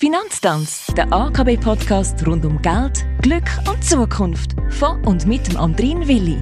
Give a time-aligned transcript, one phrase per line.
[0.00, 4.54] Finanztanz, der AKB-Podcast rund um Geld, Glück und Zukunft.
[4.70, 6.40] Von und mit dem Andrin Willi.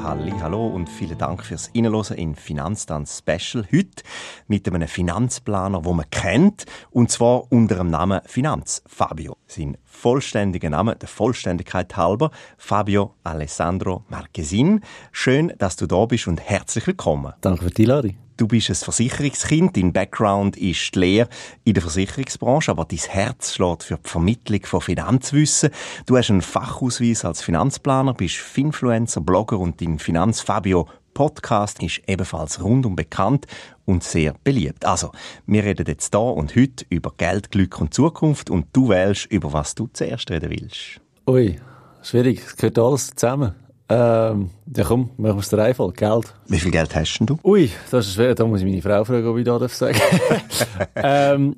[0.00, 3.64] Halli, hallo und vielen Dank fürs Innenlosen in Finanztanz Special.
[3.72, 4.04] Heute
[4.46, 9.38] mit einem Finanzplaner, den man kennt, und zwar unter dem Namen Finanz Fabio.
[9.48, 14.82] Sein vollständiger Name, der Vollständigkeit halber, Fabio Alessandro Marquesin.
[15.10, 17.32] Schön, dass du da bist und herzlich willkommen.
[17.40, 18.23] Danke für die Einladung.
[18.36, 21.28] Du bist ein Versicherungskind, dein Background ist die Lehre
[21.62, 25.70] in der Versicherungsbranche, aber dein Herz schlägt für die Vermittlung von Finanzwissen.
[26.06, 32.60] Du hast einen Fachausweis als Finanzplaner, bist Finfluencer, Blogger und dein Finanzfabio Podcast ist ebenfalls
[32.60, 33.46] rundum bekannt
[33.84, 34.84] und sehr beliebt.
[34.84, 35.12] Also,
[35.46, 39.52] wir reden jetzt da und heute über Geld, Glück und Zukunft und du wählst, über
[39.52, 41.00] was du zuerst reden willst.
[41.28, 41.60] Ui,
[42.02, 42.42] schwierig.
[42.44, 43.54] Es gehört alles zusammen.
[43.86, 45.92] Ähm, ja komm, machen wir es dir einfach.
[45.92, 46.34] Geld.
[46.46, 47.38] Wie viel Geld hast denn du?
[47.44, 48.34] Ui, das ist schwer.
[48.34, 49.98] Da muss ich meine Frau fragen, ob ich da darf sagen
[50.94, 51.56] ähm,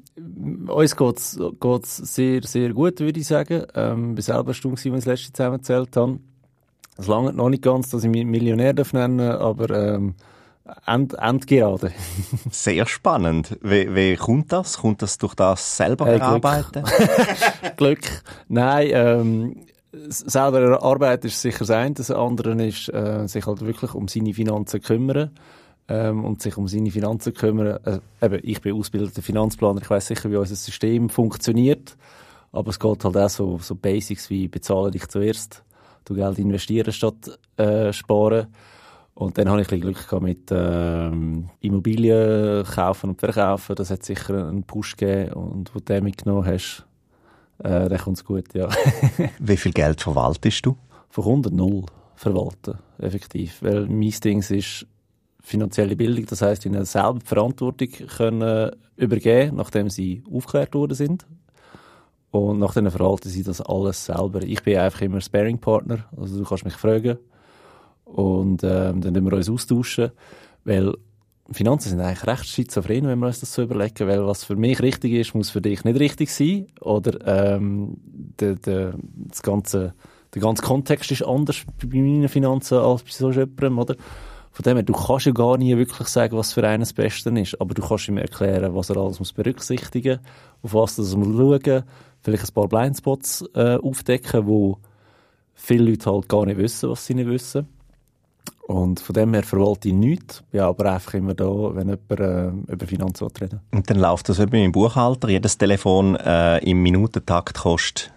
[0.67, 3.65] Uns geht's, geht's sehr, sehr gut, würde ich sagen.
[3.75, 6.25] Ähm, ich war selber stumm, als wir das letzte zusammengezählt haben.
[6.99, 10.15] Es lange noch nicht ganz, dass ich mich Millionär darf nennen aber ähm,
[10.87, 11.93] end, endgerade.
[12.51, 13.57] Sehr spannend.
[13.63, 14.79] Wie, wie kommt das?
[14.79, 16.83] Kommt das durch das selber Hey, erarbeiten?
[17.77, 18.01] Glück.
[18.49, 19.57] Nein, ähm,
[20.09, 21.95] selber arbeiten ist sicher das eine.
[21.95, 25.31] Das andere ist, äh, sich halt wirklich um seine Finanzen kümmern.
[25.89, 27.79] Ähm, und sich um seine Finanzen kümmern.
[27.85, 31.97] Äh, eben, ich bin ausgebildeter Finanzplaner, ich weiß sicher, wie unser System funktioniert.
[32.51, 35.63] Aber es geht halt auch so, so Basics wie bezahle dich zuerst,
[36.05, 38.49] du Geld investieren statt äh, sparen.
[39.15, 43.75] Und dann habe ich ein bisschen Glück gehabt mit ähm, Immobilien kaufen und verkaufen.
[43.75, 45.33] Das hat sicher einen Push gegeben.
[45.33, 46.85] Und wo du den mitgenommen hast,
[47.59, 48.69] äh, dann kommt es gut, ja.
[49.39, 50.77] Wie viel Geld verwaltest du?
[51.09, 53.63] Von 100 null verwalten, effektiv.
[53.63, 54.87] Weil mein Ding ist
[55.43, 61.27] finanzielle Bildung, das heisst, ihnen selber die Verantwortung können übergeben, nachdem sie aufgeklärt worden sind.
[62.33, 64.43] Und nachdem verhalten sie das alles selber.
[64.43, 67.19] Ich bin einfach immer Sparing-Partner, also du kannst mich fragen.
[68.05, 70.11] Und ähm, dann tun wir uns austauschen,
[70.65, 70.95] weil
[71.51, 74.81] Finanzen sind eigentlich recht schizophren, wenn wir uns das so überlegen, weil was für mich
[74.83, 76.67] richtig ist, muss für dich nicht richtig sein.
[76.81, 77.99] Oder ähm,
[78.41, 78.95] der, der,
[79.29, 79.95] das ganze,
[80.35, 83.97] der ganze Kontext ist anders bei meinen Finanzen als bei so jemandem, oder?
[84.51, 87.29] Von dem her, du kannst ja gar nie wirklich sagen, was für einen das Beste
[87.39, 90.19] ist, aber du kannst ihm erklären, was er alles muss berücksichtigen
[90.63, 91.83] muss, auf was er muss
[92.23, 94.79] vielleicht ein paar Blindspots äh, aufdecken, wo
[95.55, 97.69] viele Leute halt gar nicht wissen, was sie nicht wissen.
[98.67, 102.73] Und von dem her verwalte ich nichts, bin aber einfach immer da, wenn jemand äh,
[102.73, 105.29] über Finanzen reden Und dann läuft das wie beim Buchhalter.
[105.29, 108.13] Jedes Telefon äh, im Minutentakt kostet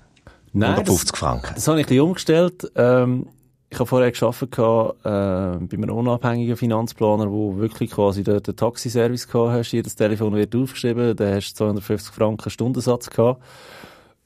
[0.53, 1.51] 150 das, Franken.
[1.53, 2.71] Das habe ich ein bisschen umgestellt.
[2.75, 3.27] Ähm,
[3.71, 9.27] ich habe vorher gearbeitet äh, bei einem unabhängigen Finanzplaner, wo wirklich quasi den, den Taxiservice
[9.27, 9.71] gehabt hast.
[9.71, 13.43] Jedes Telefon wird aufgeschrieben, da hast du 250 Franken Stundensatz gehabt.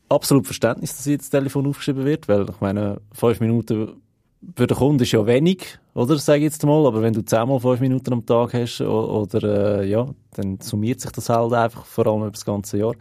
[0.07, 4.01] Absolut Verständnis, dass jedes Telefon aufgeschrieben wird, weil ich meine, fünf Minuten
[4.55, 7.59] für den Kunden ist ja wenig, oder, sage ich jetzt mal, aber wenn du zehnmal
[7.59, 12.07] fünf Minuten am Tag hast, oder, äh, ja, dann summiert sich das halt einfach, vor
[12.07, 12.95] allem über das ganze Jahr.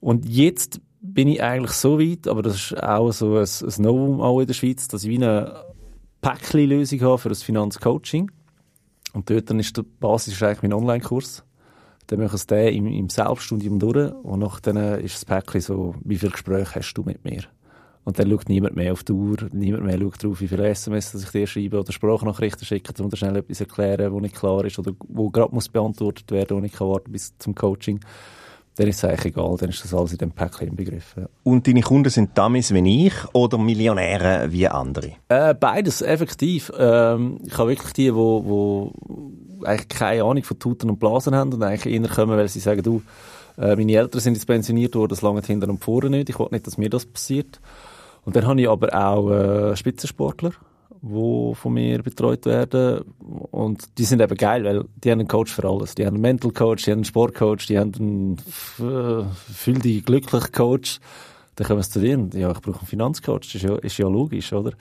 [0.00, 4.20] Und jetzt bin ich eigentlich so weit, aber das ist auch so ein, ein Novum
[4.20, 5.64] auch in der Schweiz, dass ich wie eine
[6.20, 8.30] Päckchen-Lösung habe für das Finanzcoaching.
[9.12, 11.44] Und dort dann ist die Basis eigentlich mein Online-Kurs.
[12.08, 16.18] Dann mache ich es im, im Selbststudium durch und nachher ist das Päckchen so, wie
[16.18, 17.44] viele Gespräche hast du mit mir?
[18.06, 21.12] Und dann schaut niemand mehr auf die Uhr, niemand mehr schaut drauf, wie viele SMS
[21.12, 24.78] ich dir schreibe oder Sprachnachrichten schicke, um dir schnell etwas erklären, wo nicht klar ist
[24.78, 27.98] oder wo gerade muss beantwortet werden, wo ich kann warten bis zum Coaching.
[28.76, 31.24] Dann ist es eigentlich egal, dann ist das alles in dem Päckchen inbegriffen.
[31.24, 31.28] Ja.
[31.42, 35.14] Und deine Kunden sind Dummies wie ich oder Millionäre wie andere?
[35.28, 36.70] Äh, beides, effektiv.
[36.78, 38.92] Ähm, ich habe wirklich die, wo, wo
[39.64, 42.84] eigentlich keine Ahnung von Tuten und Blasen haben und eigentlich eher kommen, weil sie sagen,
[42.84, 43.02] du,
[43.58, 46.28] äh, meine Eltern sind jetzt pensioniert worden, das lange hinter und vorne nicht.
[46.28, 47.58] Ich will nicht, dass mir das passiert.
[48.26, 50.50] Und dann habe ich aber auch äh, Spitzensportler,
[51.00, 53.02] die von mir betreut werden.
[53.52, 55.94] Und die sind eben geil, weil die haben einen Coach für alles.
[55.94, 58.36] Die haben einen Mental Coach, die haben einen Sportcoach, die haben einen
[58.80, 60.98] äh, fühl dich glücklich Coach.
[61.54, 63.42] Dann kommen sie zu dir und, ja, ich brauche einen Finanzcoach.
[63.42, 64.72] Das ist ja, ist ja logisch, oder?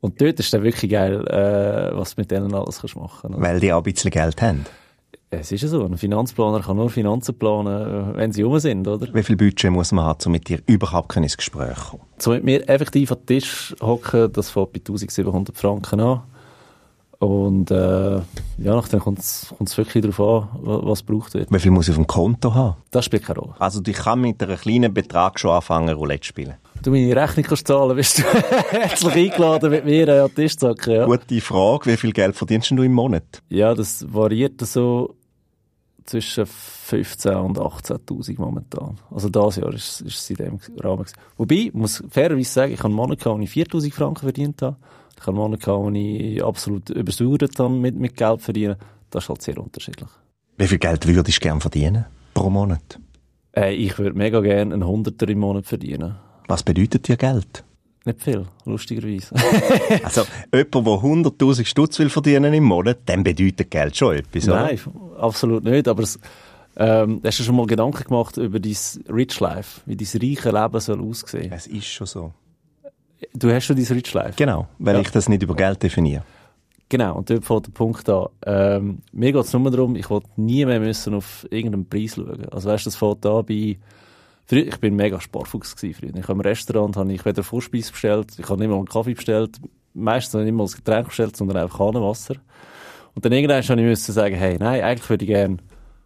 [0.00, 3.34] Und dort ist dann wirklich geil, äh, was du mit denen alles kannst machen.
[3.36, 4.66] Weil die auch ein bisschen Geld haben.
[5.34, 8.86] Es ist ja so, ein Finanzplaner kann nur Finanzen planen, äh, wenn sie rum sind,
[8.86, 9.08] oder?
[9.14, 12.02] Wie viel Budget muss man haben, um mit dir überhaupt ins Gespräch zu kommen?
[12.18, 16.20] So mit mir effektiv an den Tisch hocken, das fängt bei 1700 Franken an.
[17.18, 18.22] Und äh, ja,
[18.58, 21.50] nachdem kommt es wirklich darauf an, wa- was gebraucht wird.
[21.52, 22.76] Wie viel muss ich auf dem Konto haben?
[22.90, 23.54] Das spielt keine Rolle.
[23.58, 26.54] Also ich kann mit einem kleinen Betrag schon anfangen, Roulette zu spielen.
[26.82, 28.22] Du meine Rechnung kannst zahlen, bist du
[28.72, 31.04] herzlich eingeladen, mit mir äh, an den Tisch zu hocken, ja.
[31.06, 33.40] Gute Frage, wie viel Geld verdienst du im Monat?
[33.48, 35.14] Ja, das variiert so
[36.04, 38.98] zwischen 15 und 18.000 momentan.
[39.10, 41.06] Also das Jahr ist, ist es in dem Rahmen.
[41.36, 44.76] Wobei, ich muss fairerweise sagen, ich habe einen Monat wo ich 4.000 Franken verdient habe.
[45.18, 48.76] Ich habe einen Monat wo ich absolut übersäuert habe mit, mit Geld verdienen.
[49.10, 50.08] Das ist halt sehr unterschiedlich.
[50.56, 52.98] Wie viel Geld würdest du gerne verdienen pro Monat?
[53.54, 56.16] Äh, ich würde mega gerne einen Hunderter im Monat verdienen.
[56.48, 57.64] Was bedeutet dir Geld?
[58.04, 59.32] Nicht viel, lustigerweise.
[60.04, 60.22] also,
[60.52, 64.62] jemand, der 100.000 Stutz will verdienen im Monat, dem bedeutet Geld schon etwas, oder?
[64.64, 64.80] Nein,
[65.18, 65.86] absolut nicht.
[65.86, 66.18] Aber es,
[66.76, 68.76] ähm, hast du schon mal Gedanken gemacht über dein
[69.08, 71.52] Rich Life, wie dein reiche Leben soll aussehen?
[71.52, 72.32] Es ist schon so.
[73.34, 74.34] Du hast schon dein Rich Life?
[74.36, 75.00] Genau, weil Ja.
[75.00, 76.24] ich das nicht über Geld definiere.
[76.88, 78.26] Genau, und dort fängt der Punkt an.
[78.44, 82.46] Ähm, mir geht es nur darum, ich will nie mehr müssen auf irgendeinen Preis schauen.
[82.50, 83.78] Also weißt du, das fängt an bei...
[84.50, 86.14] Ich bin mega Sparfuchs gewesen früher.
[86.14, 89.58] Ich im Restaurant habe ich weder Vorspeise bestellt, ich habe nicht mal einen Kaffee bestellt,
[89.94, 92.34] meistens habe ich nicht mal ein Getränk bestellt, sondern einfach Hahnenwasser.
[93.14, 95.58] Und dann irgendwann habe ich müssen sagen, hey, nein, eigentlich würde ich gerne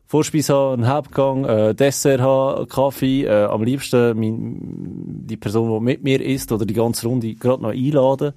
[0.06, 5.85] Vorspeise haben, einen Hauptgang, äh, Dessert haben, Kaffee, äh, am liebsten mein, die Person, die
[5.85, 8.33] mit mir ist oder die ganze Runde gerade noch einladen.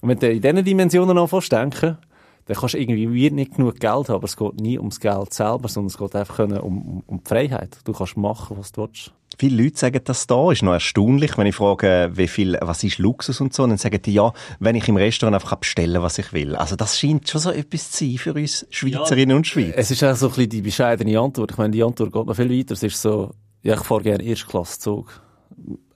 [0.00, 1.98] Und wenn du in diesen Dimensionen anfängst zu denken,
[2.46, 5.32] dann kannst du irgendwie wie nicht genug Geld haben, aber es geht nie ums Geld
[5.32, 7.78] selber, sondern es geht einfach um, um, um die Freiheit.
[7.84, 9.12] Du kannst machen, was du willst.
[9.38, 12.98] Viele Leute sagen das da, ist noch erstaunlich, wenn ich frage, wie viel, was ist
[12.98, 16.18] Luxus und so, und dann sagen die, ja, wenn ich im Restaurant einfach bestellen was
[16.18, 16.56] ich will.
[16.56, 19.76] Also das scheint schon so etwas zu sein für uns Schweizerinnen und Schweizer.
[19.76, 21.52] Es ist auch so ein bisschen die bescheidene Antwort.
[21.52, 22.74] Ich meine, die Antwort geht noch viel weiter.
[22.74, 23.30] Es ist so,
[23.62, 25.20] ja, ich fahre gerne Erstklasse-Zug.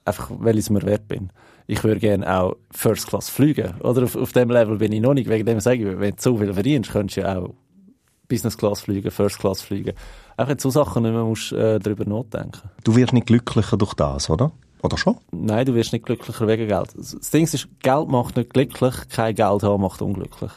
[0.04, 1.30] Einfach, weil ich es mir wert bin.
[1.66, 3.74] Ich würde gerne auch First Class fliegen.
[3.80, 5.28] Oder auf, auf dem Level bin ich noch nicht.
[5.28, 7.54] Wegen dem sage ich, wenn du so viel verdienst, könntest du ja auch
[8.28, 9.94] Business Class fliegen, First Class fliegen.
[10.36, 12.70] Auch wenn so Sachen nicht mehr musst, äh, darüber nachdenken.
[12.84, 14.52] Du wirst nicht glücklicher durch das, oder?
[14.82, 15.16] Oder schon?
[15.32, 16.94] Nein, du wirst nicht glücklicher wegen Geld.
[16.96, 20.52] Das Ding ist, Geld macht nicht glücklich, kein Geld haben macht unglücklich.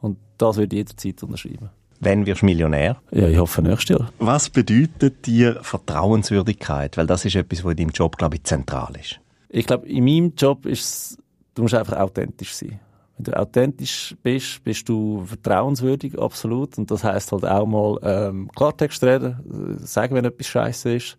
[0.00, 1.70] Und das würde ich jederzeit unterschreiben.
[2.02, 2.96] Wenn wirst du Millionär?
[3.10, 4.10] Ja, ich hoffe nächstes Jahr.
[4.18, 6.96] Was bedeutet dir Vertrauenswürdigkeit?
[6.96, 9.20] Weil das ist etwas, was in deinem Job, glaube ich, zentral ist.
[9.50, 11.18] Ich glaube, in meinem Job ist es,
[11.54, 12.80] du musst einfach authentisch sein.
[13.20, 16.78] Wenn du authentisch bist, bist du vertrauenswürdig, absolut.
[16.78, 21.18] Und das heißt halt auch mal ähm, Klartext reden, äh, sagen, wenn etwas scheiße ist,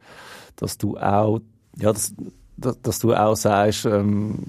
[0.56, 1.42] dass du auch,
[1.78, 2.16] ja, das,
[2.58, 4.40] dass, dass du auch sagst, ähm,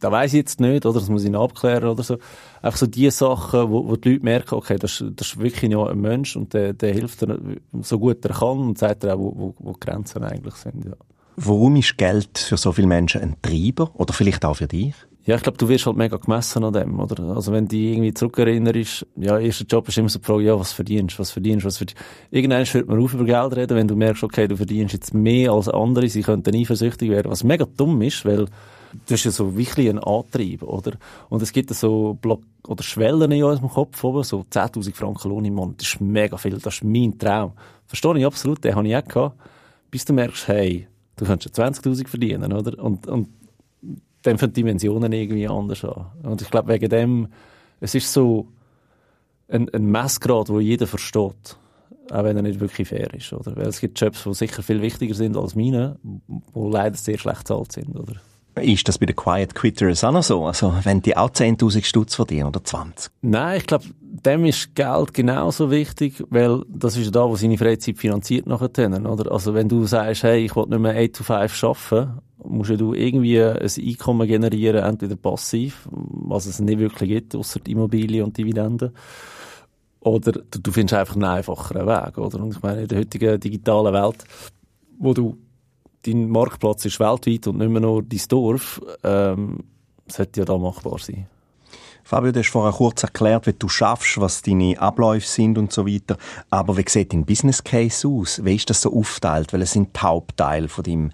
[0.00, 2.16] da weiß ich jetzt nicht, oder das muss ich noch abklären oder so.
[2.62, 5.88] Einfach so die Sachen, wo, wo die Leute merken, okay, das, das ist wirklich noch
[5.88, 7.38] ein Mensch und der, der hilft dir
[7.82, 10.86] so gut er kann und sagt dir auch, wo, wo, wo die Grenzen eigentlich sind.
[10.86, 10.92] Ja.
[11.36, 13.90] Warum ist Geld für so viele Menschen ein Treiber?
[13.94, 14.94] Oder vielleicht auch für dich?
[15.24, 17.36] Ja, ich glaube, du wirst halt mega gemessen an dem, oder?
[17.36, 20.58] Also wenn du dich irgendwie zurückerinnerst, ja, erster Job ist immer so die Frage, ja,
[20.58, 22.02] was verdienst, was verdienst, was verdienst.
[22.32, 25.52] Irgendwann hört man auf über Geld reden, wenn du merkst, okay, du verdienst jetzt mehr
[25.52, 28.46] als andere, sie könnten eifersüchtig werden, was mega dumm ist, weil
[29.06, 30.92] das ist ja so wirklich ein Antrieb, oder?
[31.28, 35.44] Und es gibt so Block oder Schwellen in unserem Kopf, oben, so 10.000 Franken Lohn
[35.44, 37.52] im Monat, das ist mega viel, das ist mein Traum.
[37.86, 39.36] Verstehe ich absolut, den habe ich auch gehabt.
[39.90, 42.82] Bis du merkst, hey, du könntest ja 20.000 verdienen, oder?
[42.82, 43.28] Und, und
[44.22, 46.06] dann die Dimensionen irgendwie anders an.
[46.22, 47.28] Und ich glaube, wegen dem,
[47.80, 48.48] es ist so
[49.48, 51.56] ein, ein Messgrad, wo jeder versteht.
[52.10, 53.56] Auch wenn er nicht wirklich fair ist, oder?
[53.56, 57.44] Weil es gibt Jobs, die sicher viel wichtiger sind als meine, die leider sehr schlecht
[57.44, 58.14] bezahlt sind, oder?
[58.60, 60.44] Ist das bei den Quiet Quitters auch noch so?
[60.44, 63.10] Also, wenn die auch 10.000 Stutz verdienen oder 20?
[63.22, 67.96] Nein, ich glaube, dem ist Geld genauso wichtig, weil das ist da, wo seine Freizeit
[67.96, 69.32] finanziert nachher, oder?
[69.32, 72.76] Also wenn du sagst, hey, ich will nicht mehr 8 to 5 arbeiten, musst ja
[72.76, 78.24] du irgendwie ein Einkommen generieren, entweder passiv, was es nicht wirklich gibt, außer die Immobilien
[78.24, 78.92] und Dividenden.
[80.00, 82.40] Oder du, findest einfach einen einfacheren Weg, oder?
[82.42, 84.24] Und ich meine, in der heutigen digitalen Welt,
[84.98, 85.38] wo du,
[86.04, 89.60] dein Marktplatz ist weltweit und nicht mehr nur dein Dorf, ähm,
[90.08, 91.28] sollte ja da machbar sein.
[92.04, 95.86] Fabio, du hast vorher kurz erklärt, wie du schaffst, was deine Abläufe sind und so
[95.86, 96.18] weiter.
[96.50, 98.44] Aber wie sieht dein Business Case aus?
[98.44, 99.54] Wie ist das so aufteilt?
[99.54, 101.12] Es sind die Hauptteile von deinem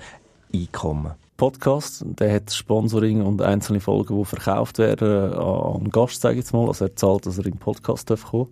[0.53, 1.13] Einkommen.
[1.39, 6.41] Podcast, der hat Sponsoring und einzelne Folgen, die verkauft werden an einen Gast, sage ich
[6.41, 6.67] jetzt mal.
[6.67, 8.49] Also er zahlt, dass er im Podcast darf kommen.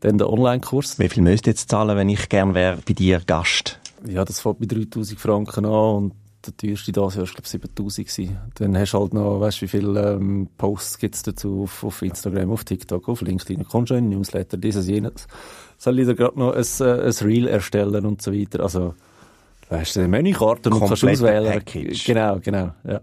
[0.00, 0.98] Dann der Online-Kurs.
[0.98, 3.78] Wie viel müsst ihr jetzt zahlen, wenn ich gern wäre bei dir Gast?
[4.08, 6.12] Ja, das fängt bei 3000 Franken an und
[6.46, 8.38] der teuerste das Jahr war, glaube ich, 7000 gewesen.
[8.54, 12.00] Dann hast du halt noch, weißt du, wie viele ähm, Posts gibt's dazu auf, auf
[12.00, 15.26] Instagram, auf TikTok, auf LinkedIn, kommst schon in Newsletter, dieses, jenes.
[15.76, 18.60] Soll ich dir gerade noch ein, äh, ein Reel erstellen und so weiter.
[18.60, 18.94] Also,
[19.68, 21.52] weißt du, eine Menükarte und kannst auswählen.
[21.52, 22.04] Package.
[22.04, 23.00] Genau, genau, ja.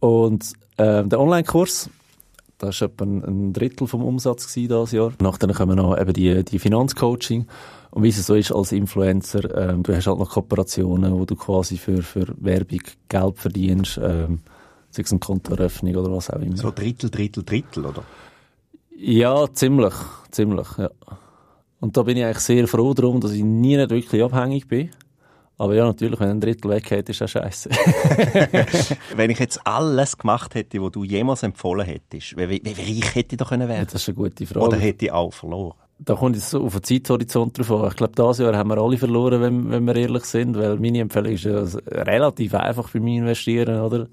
[0.00, 1.88] Und ähm, der Online-Kurs,
[2.58, 5.12] das war etwa ein, ein Drittel vom Umsatz dieses Jahr.
[5.20, 7.46] Nachher kommen noch eben die, die Finanzcoaching.
[7.90, 11.36] Und wie es so ist als Influencer, ähm, du hast halt noch Kooperationen, wo du
[11.36, 14.40] quasi für, für Werbung Geld verdienst, ähm,
[14.90, 16.56] sei es eine Kontoeröffnung oder was auch immer.
[16.56, 18.02] So Drittel, Drittel, Drittel, oder?
[18.96, 19.94] Ja, ziemlich,
[20.30, 20.90] ziemlich, ja.
[21.80, 24.90] Und da bin ich eigentlich sehr froh darum, dass ich nie nicht wirklich abhängig bin.
[25.56, 27.70] Aber ja, natürlich, wenn ein Drittel weggeht, ist das scheiße.
[29.16, 33.14] wenn ich jetzt alles gemacht hätte, was du jemals empfohlen hättest, wie, wie, wie reich
[33.14, 33.78] hätte ich da können werden?
[33.78, 34.66] Ja, das ist eine gute Frage.
[34.66, 35.74] Oder hätte ich auch verloren?
[36.00, 37.88] Da kommt es auf den Zeithorizont drauf an.
[37.88, 40.98] Ich glaube, dieses Jahr haben wir alle verloren, wenn, wenn wir ehrlich sind, weil meine
[40.98, 44.08] Empfehlung ist ja relativ einfach bei mir investieren, oder?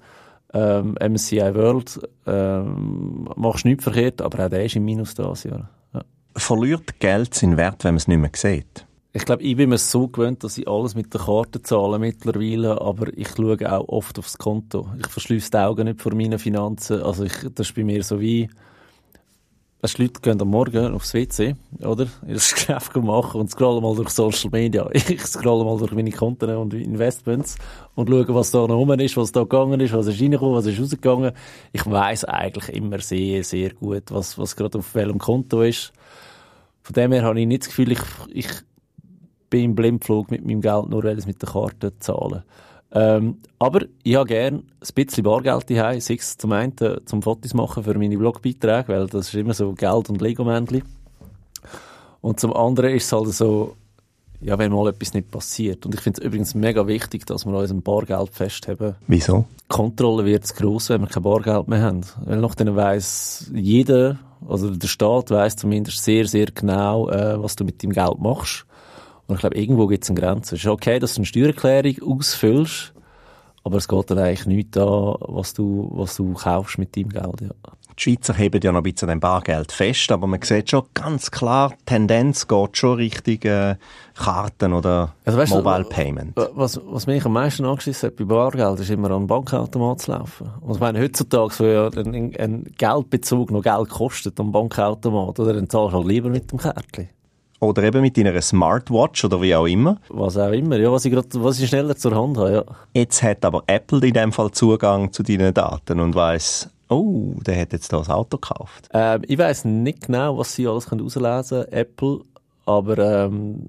[0.54, 5.70] Ähm, MSCI World ähm, machst nichts verkehrt, aber auch der ist im Minus dieses Jahr.
[5.92, 6.02] Ja.
[6.36, 8.86] Verliert Geld seinen Wert, wenn man es nicht mehr sieht?
[9.14, 12.80] Ich glaube, ich bin mir so gewöhnt, dass ich alles mit der Karte zahle mittlerweile,
[12.80, 14.88] aber ich schaue auch oft aufs Konto.
[14.98, 17.02] Ich verschließe die Augen nicht vor meinen Finanzen.
[17.02, 18.48] Also ich, das ist bei mir so wie,
[19.84, 22.06] die Leute gehen am Morgen aufs WC, oder?
[22.26, 24.88] Ihr Geschäft machen und scrollen mal durch Social Media.
[24.94, 27.56] Ich scrolle mal durch meine Konten und Investments
[27.94, 30.66] und schaue, was da noch rum ist, was da gegangen ist, was ist reingekommen, was
[30.66, 31.32] ist rausgegangen.
[31.72, 35.92] Ich weiss eigentlich immer sehr, sehr gut, was, was gerade auf welchem Konto ist.
[36.82, 38.00] Von dem her habe ich nicht das Gefühl, ich,
[38.32, 38.48] ich
[39.52, 42.44] bin im Blindflug mit meinem Geld, nur weil ich es mit der Karte zahle.
[42.94, 47.54] Ähm, aber ich habe gerne ein bisschen Bargeld daheim, sei es zum einen zum Fotos
[47.54, 50.82] machen für meine Blogbeiträge, weil das ist immer so Geld und Lego-Männchen.
[52.20, 53.76] Und zum anderen ist es halt so,
[54.40, 55.86] ja, wenn mal etwas nicht passiert.
[55.86, 58.96] Und ich finde es übrigens mega wichtig, dass wir unser Bargeld festhaben.
[59.06, 59.46] Wieso?
[59.62, 62.02] Die Kontrolle wird zu gross, wenn wir kein Bargeld mehr haben.
[62.24, 64.18] Weil nachdem weiss jeder,
[64.48, 68.66] also der Staat weiss zumindest sehr, sehr genau, äh, was du mit deinem Geld machst.
[69.26, 70.56] Und ich glaube, irgendwo gibt es eine Grenze.
[70.56, 72.92] Es ist okay, dass du eine Steuererklärung ausfüllst,
[73.64, 77.40] aber es geht dann eigentlich nicht an, was du, was du kaufst mit deinem Geld.
[77.40, 77.50] Ja.
[77.98, 81.30] Die Schweizer heben ja noch ein bisschen dem Bargeld fest, aber man sieht schon ganz
[81.30, 83.76] klar, die Tendenz geht schon Richtung äh,
[84.14, 86.32] Karten oder also weißt Mobile Payment.
[86.54, 90.12] Was, was mich am meisten angeschissen hat bei Bargeld, ist immer an einen Bankautomat zu
[90.12, 90.50] laufen.
[90.62, 95.52] Und ich meine, heutzutage, wo ja ein, ein Geldbezug noch Geld kostet am Bankautomat, oder,
[95.52, 97.10] dann zahlst du halt lieber mit dem Kärtchen.
[97.62, 99.98] Oder eben mit deiner Smartwatch oder wie auch immer.
[100.08, 102.64] Was auch immer, ja, was ich, grad, was ich schneller zur Hand habe, ja.
[102.92, 107.60] Jetzt hat aber Apple in dem Fall Zugang zu deinen Daten und weiss, oh, der
[107.60, 108.88] hat jetzt da das Auto gekauft.
[108.92, 112.22] Ähm, ich weiss nicht genau, was sie alles auslesen können, Apple,
[112.66, 113.68] aber ähm,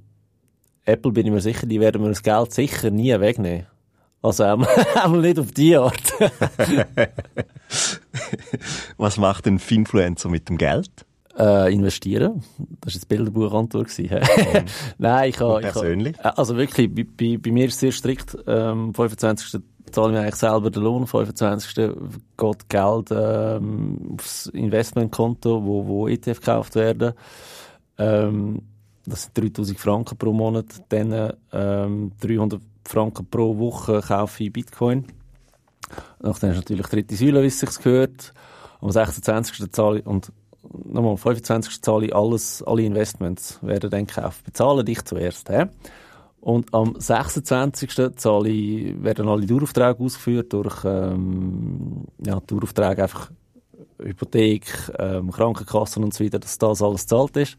[0.86, 3.68] Apple bin ich mir sicher, die werden mir das Geld sicher nie wegnehmen.
[4.24, 4.70] Also einmal
[5.22, 6.14] nicht auf die Art.
[8.98, 11.06] was macht ein Finfluencer mit dem Geld?
[11.36, 12.44] Äh, investieren.
[12.82, 13.88] Das war jetzt Bilderbuchantwort.
[13.98, 14.08] Mhm.
[15.00, 15.62] Nein, ich habe...
[15.62, 16.16] Persönlich?
[16.16, 18.38] Ich ha, also wirklich, bei, bei, bei, mir ist es sehr strikt.
[18.46, 19.60] Ähm, 25.
[19.92, 21.08] zahle ich eigentlich selber den Lohn.
[21.08, 21.76] 25.
[22.38, 27.14] geht Geld ähm, aufs Investmentkonto, wo, wo ETF gekauft werden.
[27.98, 28.62] Ähm,
[29.08, 30.68] das sind 3000 Franken pro Monat.
[30.90, 35.08] Dann ähm, 300 Franken pro Woche kaufe ich Bitcoin.
[36.22, 38.34] Nachdem ist natürlich dritte Säule, wie es sich gehört.
[38.82, 39.72] Am 26.
[39.72, 40.32] zahle ich, und
[40.86, 41.82] nochmal, 25.
[41.82, 44.44] zahle ich alles, alle Investments werden dann gekauft.
[44.44, 45.66] Bezahle dich zuerst, hä?
[46.40, 48.16] Und am 26.
[48.18, 53.32] zahle ich, werden alle Daueraufträge ausgeführt durch, ähm, ja, Daueraufträge einfach
[54.02, 54.66] Hypothek,
[55.00, 57.58] ähm, Krankenkassen und so weiter, dass das alles zahlt ist.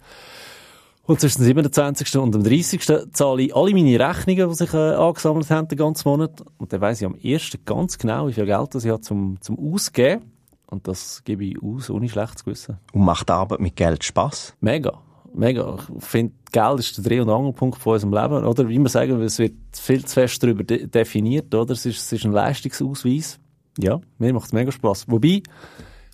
[1.06, 2.16] Und zwischen dem 27.
[2.18, 3.12] und dem 30.
[3.12, 6.42] zahle ich alle meine Rechnungen, die sich äh, angesammelt haben, den ganzen Monat.
[6.56, 7.58] Und dann weiss ich am 1.
[7.64, 10.33] ganz genau, wie viel Geld das ich habe zum, zum Ausgeben.
[10.66, 12.78] Und das gebe ich aus, ohne schlechtes Gewissen.
[12.92, 14.56] Und macht die Arbeit mit Geld Spaß?
[14.60, 15.00] Mega.
[15.32, 15.76] Mega.
[15.98, 18.44] Ich finde, Geld ist der Dreh- und Angelpunkt von unserem Leben.
[18.44, 21.54] Oder wie wir sagen, es wird viel zu fest darüber de definiert.
[21.54, 21.72] Oder?
[21.72, 23.40] Es, ist, es ist ein Leistungsausweis.
[23.78, 25.06] Ja, mir macht es mega Spaß.
[25.08, 25.42] Wobei,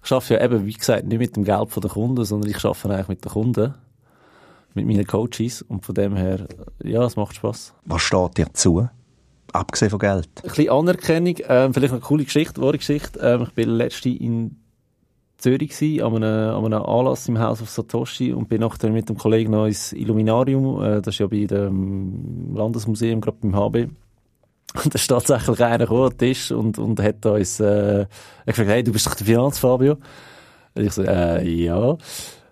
[0.02, 2.94] ich arbeite ja eben, wie gesagt, nicht mit dem Geld der Kunden, sondern ich arbeite
[2.94, 3.74] eigentlich mit den Kunden.
[4.72, 5.62] Mit meinen Coaches.
[5.62, 6.46] Und von dem her,
[6.82, 7.74] ja, es macht Spaß.
[7.84, 8.88] Was steht dir zu?
[9.52, 10.28] Abgesehen von Geld.
[10.36, 13.18] Ein bisschen Anerkennung, ähm, vielleicht eine coole Geschichte, wahre Geschichte.
[13.20, 14.56] Ähm, ich bin letzte in
[15.38, 19.08] Zürich gewesen, an einem, an einem Anlass im Haus auf Satoshi und bin nachher mit
[19.08, 23.88] dem Kollegen noch ins Illuminarium, äh, das ist ja bei dem Landesmuseum, gerade beim HB.
[24.84, 28.06] Und da ist tatsächlich einer gekommen, Tisch, und, und hat uns, äh,
[28.46, 29.96] gefragt, hey, du bist doch der Finanzfabio?
[30.74, 31.96] Und ich so, äh, ja.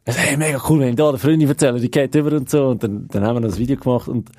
[0.05, 2.50] Er so, hey, mega cool, wenn ich da der Freundin erzähle, die geht über und
[2.50, 2.69] so.
[2.69, 4.31] Und dann, dann haben wir noch ein Video gemacht und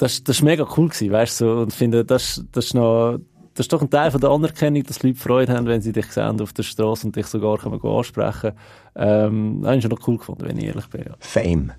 [0.00, 3.18] das, das ist mega cool gewesen, weißt du, so, und finde, das, das ist noch,
[3.54, 6.06] das ist doch ein Teil von der Anerkennung, dass Leute Freude haben, wenn sie dich
[6.06, 8.56] sehen auf der Straße und dich sogar können ansprechen können.
[8.96, 11.02] Ähm, das habe ich schon noch cool gefunden, wenn ich ehrlich bin.
[11.02, 11.14] Ja.
[11.18, 11.72] Fame.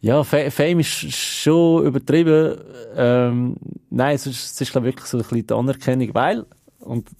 [0.00, 2.56] Ja, Fame ist schon übertrieben.
[2.96, 3.56] Ähm,
[3.90, 6.46] nein, es ist, es ist glaube ich, wirklich so ein bisschen die Anerkennung, weil,
[6.80, 7.10] und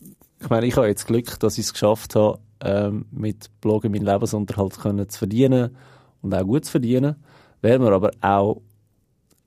[0.40, 4.06] ich meine, ich habe jetzt Glück, dass ich es geschafft habe, ähm, mit Bloggen meinen
[4.06, 5.76] Lebensunterhalt können zu verdienen
[6.22, 7.16] und auch gut zu verdienen.
[7.60, 8.62] Wäre mir aber auch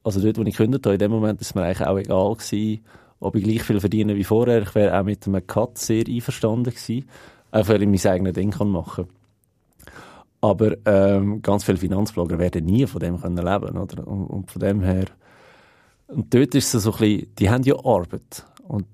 [0.06, 2.86] also dort, wo ich gekündigt habe, in dem Moment ist mir eigentlich auch egal gewesen,
[3.20, 4.62] ob ich gleich viel verdiene wie vorher.
[4.62, 7.10] Ich wäre auch mit einem Cut sehr einverstanden gewesen,
[7.52, 9.08] einfach weil ich mein eigenes Ding kann machen
[10.42, 14.08] Aber ähm, ganz viele Finanzblogger werden nie von dem können leben, oder?
[14.08, 15.06] Und, und von dem her,
[16.08, 18.46] und dort ist es so ein bisschen, die haben ja Arbeit.
[18.68, 18.86] Und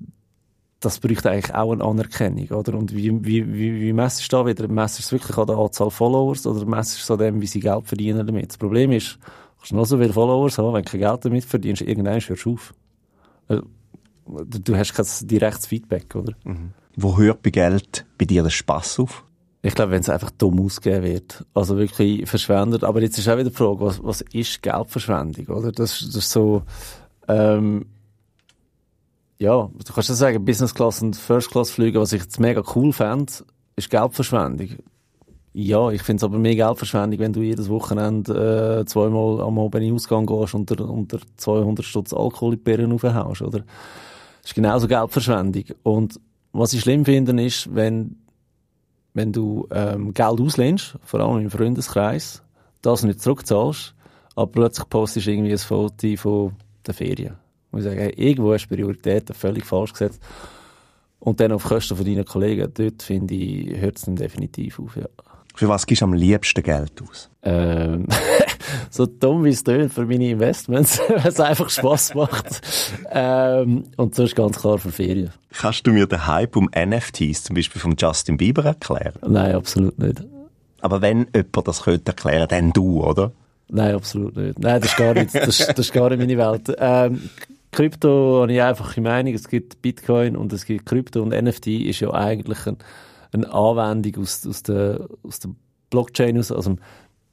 [0.80, 2.74] das bräuchte eigentlich auch eine Anerkennung, oder?
[2.76, 4.68] Und wie, wie, wie, wie messest du da wieder?
[4.70, 7.86] Messest du wirklich an der Anzahl Followers oder messest du an dem, wie sie Geld
[7.86, 8.50] verdienen damit?
[8.50, 9.20] Das Problem ist,
[9.62, 12.54] kannst noch so viele Followers haben, wenn du kein Geld damit verdienst, irgendwann hörst du
[12.54, 12.74] auf.
[13.48, 16.34] Du, du hast kein direktes Feedback, oder?
[16.44, 16.72] Mhm.
[16.96, 19.24] Wo hört bei Geld bei dir der Spass auf?
[19.64, 21.46] Ich glaube, wenn es einfach dumm ausgegeben wird.
[21.54, 22.84] Also wirklich verschwendet.
[22.84, 25.72] Aber jetzt ist auch wieder die Frage, was, was ist Geldverschwendung, oder?
[25.72, 26.64] Das, das ist so,
[27.28, 27.86] ähm,
[29.38, 32.64] ja, du kannst ja sagen, Business Class und First Class Flüge, was ich jetzt mega
[32.76, 33.32] cool fände,
[33.76, 34.70] ist Geldverschwendung.
[35.54, 39.84] Ja, ich finde es aber mehr Geldverschwendung, wenn du jedes Wochenende äh, zweimal am Abend
[39.84, 43.60] in Ausgang gehst und unter, unter 200 Stutz Alkohol in die Birnen raufhaust, oder?
[44.42, 45.66] Das ist genauso Geldverschwendung.
[45.84, 46.20] Und
[46.54, 48.16] was ich schlimm finde, ist, wenn,
[49.14, 52.42] wenn du ähm, Geld auslehnst, vor allem im Freundeskreis,
[52.82, 53.94] das nicht zurückzahlst,
[54.36, 56.54] aber plötzlich postest du irgendwie ein Foto von
[56.88, 57.36] der Ferien
[57.72, 60.22] muss ich sagen, hey, irgendwo hast du Prioritäten völlig falsch gesetzt.
[61.20, 64.98] Und dann auf Kosten von deinen Kollegen, dort finde ich, hört es dann definitiv auf,
[64.98, 65.08] ja.
[65.56, 67.30] Für was gibst du am liebsten Geld aus?
[67.44, 68.08] Ähm,
[68.90, 72.62] so dumm wie es tönt für meine Investments, weil es einfach Spass macht.
[73.12, 75.32] ähm, und sonst ganz klar für Ferien.
[75.54, 79.14] Kannst du mir den Hype um NFTs, zum Beispiel von Justin Bieber, erklären?
[79.28, 80.24] Nein, absolut nicht.
[80.82, 83.32] Aber wenn jemand das könnte erklären, dann du, oder?
[83.70, 84.60] Nein, absolut nicht.
[84.60, 86.76] Nein, das ist gar nicht, das, das ist gar nicht meine Welt.
[86.78, 87.30] Ähm,
[87.72, 91.68] Krypto habe ich einfach die Meinung, es gibt Bitcoin und es gibt Krypto und NFT
[91.68, 92.78] ist ja eigentlich ein,
[93.32, 95.52] eine Anwendung aus, aus, der, aus der
[95.90, 96.38] Blockchain.
[96.38, 96.76] Aus, also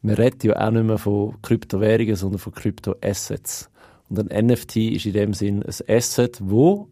[0.02, 3.70] man redet ja auch nicht mehr von Kryptowährungen, sondern von Kryptoassets.
[4.08, 6.88] Und ein NFT ist in dem Sinn ein Asset, wo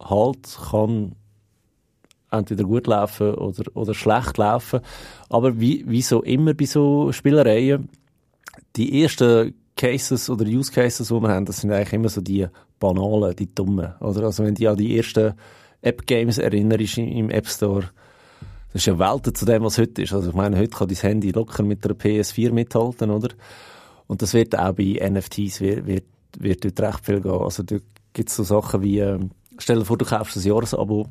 [0.00, 1.14] halt kann
[2.30, 4.80] entweder gut laufen oder, oder schlecht laufen.
[5.28, 7.88] Aber wie, wie so immer bei so Spielereien,
[8.76, 12.46] die ersten Cases oder Use Cases, die wir haben, das sind eigentlich immer so die
[12.80, 13.94] banalen, die dummen.
[14.00, 14.24] Oder?
[14.24, 15.34] Also wenn du an die ersten
[15.80, 17.90] App-Games erinnerst im App Store,
[18.72, 20.12] das ist ja Welten zu dem, was heute ist.
[20.12, 23.30] Also ich meine, heute kann dein Handy locker mit der PS4 mithalten, oder?
[24.06, 26.04] Und das wird auch bei NFTs, wird, wird,
[26.38, 27.32] wird dort recht viel gehen.
[27.32, 29.18] Also dort gibt es so Sachen wie, äh,
[29.58, 31.08] stell dir vor, du kaufst ein Jahresabo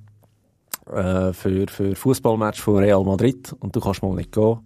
[0.92, 4.60] äh, für, für Fußballmatch von Real Madrid und du kannst mal nicht gehen.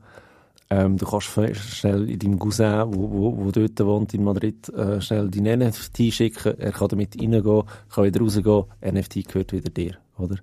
[0.69, 5.01] Ähm, du kannst schnell in deinem Cousin, wo, wo, wo dort wohnt in Madrid, äh,
[5.01, 6.57] schnell dein NFT schicken.
[6.57, 8.63] Er kann damit reingehen, kann wieder rausgehen.
[8.81, 10.37] NFT gehört wieder dir, oder?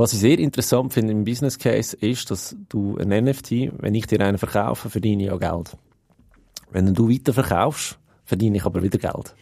[0.00, 4.06] Was ich sehr interessant finde im Business Case ist, dass du ein NFT, wenn ich
[4.06, 5.76] dir einen verkaufe, verdiene ich ja Geld.
[6.70, 9.34] Wenn du weiter verkaufst, verdiene ich aber wieder Geld.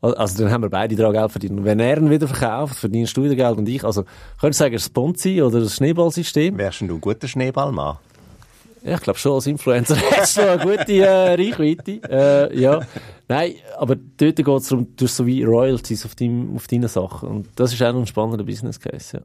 [0.00, 1.60] Also dann haben wir beide daran Geld verdient.
[1.60, 3.84] Und wenn er ihn wieder verkauft, verdienst du wieder Geld und ich.
[3.84, 4.02] Also
[4.40, 6.58] könntest du sagen, Sponsi oder das Schneeballsystem?
[6.58, 7.98] Wärst du ein guter Schneeballmann?
[8.82, 12.00] Ja, ich glaube schon, als Influencer hast du eine gute äh, Reichweite.
[12.10, 12.80] Äh, ja.
[13.28, 16.88] Nein, aber dort geht es darum, du hast so wie Royalties auf, dein, auf deine
[16.88, 17.28] Sachen.
[17.28, 19.22] Und das ist auch ein spannender Business Case, ja.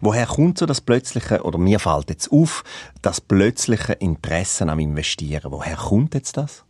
[0.00, 2.64] Woher kommt so das plötzliche, oder mir fällt jetzt auf,
[3.02, 5.52] das plötzliche Interesse am Investieren?
[5.52, 6.64] Woher kommt jetzt das?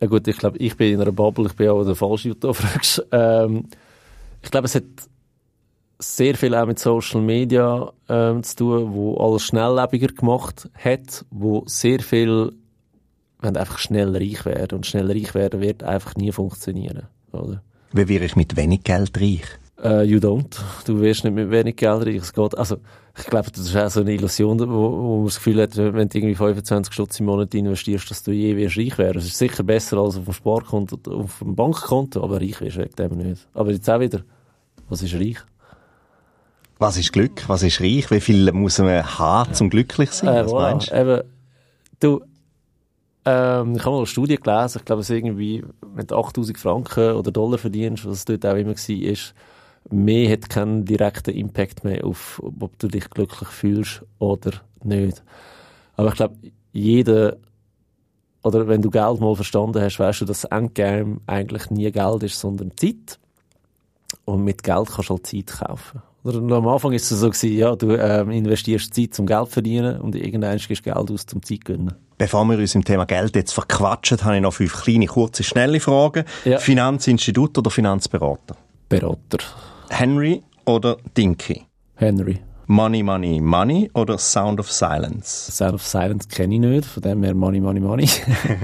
[0.00, 2.52] Ja gut, ich glaube, ich bin in einer Bubble, ich bin auch der falsche, du
[2.52, 3.04] fragst.
[3.10, 3.68] Ähm,
[4.42, 4.84] ich glaube, es hat
[5.98, 11.64] sehr viel auch mit Social Media ähm, zu tun, wo alles schnelllebiger gemacht hat, wo
[11.66, 12.52] sehr viel,
[13.40, 17.62] wenn einfach schnell reich werden und schnell reich werden wird, einfach nie funktionieren, oder?
[17.92, 19.58] Wie wäre ich mit wenig Geld reich?
[19.82, 20.60] Uh, you don't.
[20.86, 22.16] Du wirst nicht mit wenig Geld reich.
[22.16, 22.78] Es geht, also,
[23.16, 26.08] ich glaube, das ist auch so eine Illusion, wo, wo man das Gefühl hat, wenn
[26.08, 29.18] du irgendwie 25 Stutz im Monat investierst, dass du je wirst reich werden.
[29.18, 32.80] Es ist sicher besser als auf dem Sparkonto, auf dem Bankkonto, aber reich wirst du
[32.80, 33.46] wegen dem nicht.
[33.54, 34.22] Aber jetzt auch wieder,
[34.88, 35.38] was ist reich?
[36.78, 37.48] Was ist Glück?
[37.48, 38.10] Was ist reich?
[38.10, 40.34] Wie viel muss man haben, zum glücklich zu sein?
[40.34, 40.70] Äh, was voilà.
[40.70, 41.00] meinst du?
[41.00, 41.22] Eben,
[42.00, 42.20] du,
[43.24, 47.12] ähm, ich habe mal eine Studie gelesen, ich glaube, es irgendwie, wenn du 8000 Franken
[47.12, 49.34] oder Dollar verdienst, was es dort auch immer war, ist,
[49.90, 55.22] mehr hat keinen direkten Impact mehr auf, ob du dich glücklich fühlst oder nicht.
[55.96, 56.36] Aber ich glaube,
[56.72, 57.36] jeder,
[58.42, 62.22] oder wenn du Geld mal verstanden hast, weißt du, dass das Endgame eigentlich nie Geld
[62.22, 63.18] ist, sondern Zeit.
[64.24, 66.02] Und mit Geld kannst du halt Zeit kaufen.
[66.24, 70.00] Oder am Anfang ist es so gewesen, ja, du ähm, investierst Zeit zum Geld verdienen
[70.00, 71.94] und irgendwann gibst du Geld aus zum Zeit gewinnen.
[72.18, 75.78] Bevor wir uns im Thema Geld jetzt verquatschen, habe ich noch fünf kleine, kurze, schnelle
[75.80, 76.24] Fragen.
[76.44, 76.58] Ja.
[76.58, 78.56] Finanzinstitut oder Finanzberater?
[78.88, 79.38] Berater.
[79.90, 81.66] Henry oder Dinky?
[81.96, 82.40] Henry.
[82.66, 85.50] Money, Money, Money oder Sound of Silence?
[85.50, 88.08] Sound of Silence kenne ich nicht, von dem her Money, Money, Money.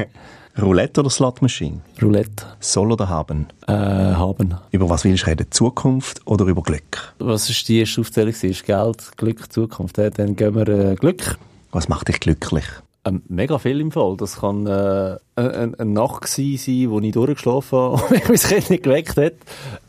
[0.60, 1.80] Roulette oder Slot Machine?
[2.00, 2.44] Roulette.
[2.60, 3.48] Soll oder haben?
[3.66, 4.54] Äh, haben.
[4.70, 5.46] Über was willst du reden?
[5.50, 7.14] Zukunft oder über Glück?
[7.18, 8.34] Was ist die erste Aufzählung?
[8.40, 9.98] Ist Geld, Glück, Zukunft.
[9.98, 11.38] Dann gehen wir äh, Glück.
[11.72, 12.66] Was macht dich glücklich?
[13.06, 14.16] Ähm, mega viel im Fall.
[14.16, 18.70] Das kann äh, eine, eine Nacht sein, wo ich durchgeschlafen habe und mich mein Kind
[18.70, 19.34] nicht geweckt hat.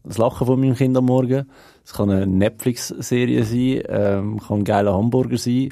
[0.03, 1.49] Das Lachen von meinem Kind am Morgen.
[1.85, 5.69] Es kann eine Netflix-Serie sein, ähm, kann ein geiler Hamburger sein.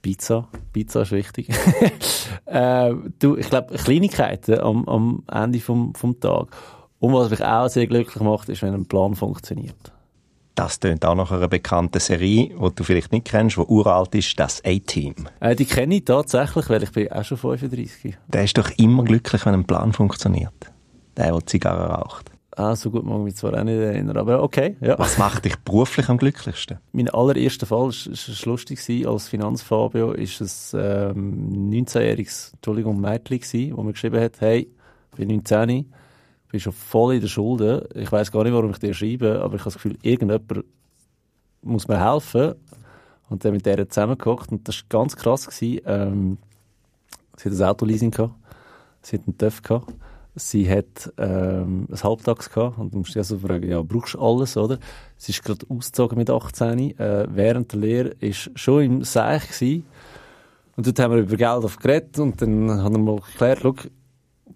[0.00, 0.48] Pizza.
[0.72, 1.48] Pizza ist wichtig.
[2.46, 6.48] äh, du, ich glaube, Kleinigkeiten am, am Ende vom, vom Tag.
[6.98, 9.92] Und was mich auch sehr glücklich macht, ist, wenn ein Plan funktioniert.
[10.54, 14.38] Das tönt auch nach einer bekannten Serie, die du vielleicht nicht kennst, die uralt ist,
[14.38, 15.14] das A-Team.
[15.40, 18.18] Äh, die kenne ich tatsächlich, weil ich bin auch schon 35.
[18.28, 20.52] Der ist doch immer glücklich, wenn ein Plan funktioniert.
[21.16, 22.32] Der, der Zigarre raucht.
[22.54, 24.98] Ah, so gut mag ich mich zwar auch nicht erinnern, aber okay, ja.
[24.98, 26.78] Was macht dich beruflich am glücklichsten?
[26.92, 33.92] Mein allererster Fall, war lustig, als Finanzfabio, ist es ähm, 19-jähriges, Entschuldigung, Mädchen wo mir
[33.92, 34.68] geschrieben hat, hey,
[35.12, 35.90] ich bin 19,
[36.52, 37.82] bin schon voll in der Schulden.
[37.94, 40.64] Ich weiß gar nicht, warum ich dir schreibe, aber ich habe das Gefühl, irgendjemand
[41.62, 42.54] muss mir helfen.
[43.28, 45.48] Und dann mit der zusammengeguckt und das war ganz krass.
[45.62, 46.36] Ähm,
[47.38, 48.34] sie hat ein Autoleasing gehabt,
[49.00, 49.94] sie hat einen TÜV gehabt,
[50.34, 54.20] sie hat ähm, ein Halbtags gehabt und du musst dich also fragen, ja, brauchst du
[54.20, 54.78] alles, oder?
[55.16, 59.86] Sie ist gerade ausgezogen mit 18, äh, während der Lehre ist schon im Seich gewesen.
[60.76, 63.74] Und dort haben wir über Geld aufgeredet und dann haben wir mal geklärt, schau,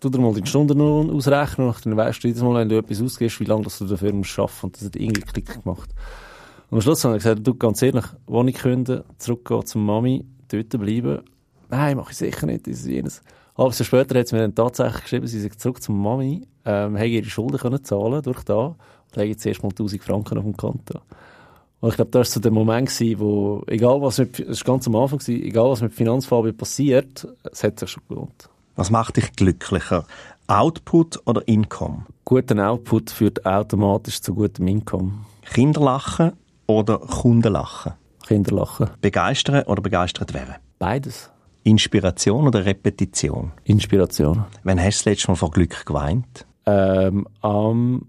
[0.00, 3.02] tu dir mal die Stundenlohn ausrechnen und dann weißt du jedes Mal, wenn du etwas
[3.02, 4.66] ausgehst, wie lange du dafür musst arbeiten.
[4.66, 5.90] Und das hat irgendwie Klick gemacht.
[6.70, 10.68] Und am Schluss habe ich gesagt, du, ganz ehrlich, Wohnung künden, zurückgehen zur Mami, dort
[10.70, 11.20] bleiben.
[11.68, 13.22] Nein, mache ich sicher nicht, dieses jenes.
[13.54, 16.98] Aber so später hat sie mir dann tatsächlich geschrieben, sie sagt zurück zur Mami, ähm,
[16.98, 18.76] haben ihre Schulden können zahlen durch da und
[19.16, 21.00] haben jetzt erst mal 1000 Franken auf dem Konto.
[21.80, 24.74] Und ich glaube, das war so der Moment gewesen, wo, egal was mit, das war
[24.74, 28.48] ganz am Anfang gewesen, egal was mit Finanzfabio passiert, es hat sich schon gelohnt.
[28.76, 30.04] Was macht dich glücklicher?
[30.48, 32.04] Output oder Income?
[32.26, 35.12] Guter Output führt automatisch zu gutem Income.
[35.50, 36.32] Kinderlachen
[36.66, 37.94] oder Kundenlachen?
[38.26, 38.90] Kinderlachen.
[39.00, 40.56] Begeistern oder begeistert werden?
[40.78, 41.30] Beides.
[41.64, 43.52] Inspiration oder Repetition?
[43.64, 44.44] Inspiration.
[44.62, 46.46] Wann hast du das letzte Mal vor Glück geweint?
[46.66, 48.06] Ähm, am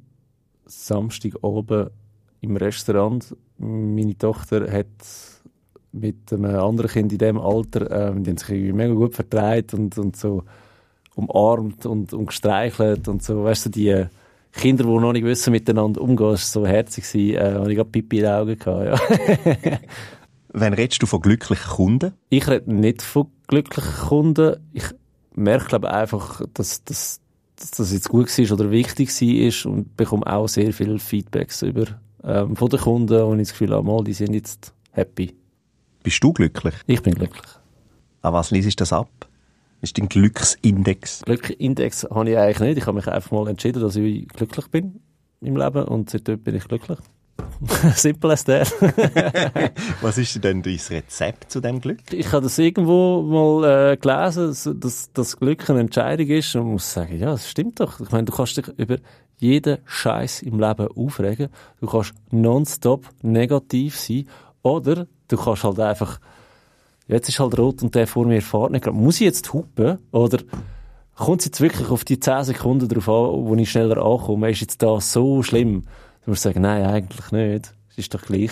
[0.65, 1.89] Samstag oben
[2.41, 3.35] im Restaurant.
[3.57, 4.87] Meine Tochter hat
[5.91, 9.73] mit einem anderen Kind in diesem Alter, ähm, die haben sich irgendwie mega gut vertreibt
[9.73, 10.43] und, und so
[11.15, 14.05] umarmt und, und gestreichelt und so, weißt du, die
[14.51, 18.23] Kinder, die noch nicht wissen, miteinander umgehen, so herzig, äh, habe ich gerade Pipi in
[18.23, 18.85] den Augen gehabt,
[19.65, 19.79] ja.
[20.53, 22.13] Wann redest du von glücklichen Kunden?
[22.29, 24.55] Ich rede nicht von glücklichen Kunden.
[24.73, 24.85] Ich
[25.35, 27.21] merke, glaube einfach, dass, dass,
[27.57, 31.85] dass das jetzt gut war oder wichtig war und bekomme auch sehr viele Feedbacks über,
[32.23, 35.36] ähm, von den Kunden und ich das Gefühl habe, mal, die sind jetzt happy.
[36.07, 36.73] Bist du glücklich?
[36.85, 37.43] Ich bin glücklich.
[38.21, 39.09] An was liest das ab?
[39.81, 41.23] Ist dein Glücksindex?
[41.25, 42.77] Glückindex habe ich eigentlich nicht.
[42.77, 45.01] Ich habe mich einfach mal entschieden, dass ich glücklich bin
[45.41, 46.99] im Leben und seitdem bin ich glücklich.
[47.95, 48.73] Simple as that.
[50.01, 51.99] Was ist denn dein Rezept zu dem Glück?
[52.13, 56.93] Ich habe das irgendwo mal äh, gelesen, dass das Glück eine Entscheidung ist und muss
[56.93, 57.99] sagen, ja, das stimmt doch.
[57.99, 58.95] Ich meine, du kannst dich über
[59.39, 61.49] jeden Scheiß im Leben aufregen.
[61.81, 64.29] Du kannst nonstop negativ sein
[64.61, 66.19] oder du kannst halt einfach,
[67.07, 68.85] jetzt ist halt rot und der vor mir fährt nicht.
[68.91, 70.39] Muss ich jetzt hupen oder
[71.15, 74.51] kommt es jetzt wirklich auf die 10 Sekunden drauf an, wo ich schneller ankomme?
[74.51, 75.83] Ist jetzt da so schlimm?
[76.23, 77.73] Du musst sagen, nein, eigentlich nicht.
[77.89, 78.51] Es ist doch gleich.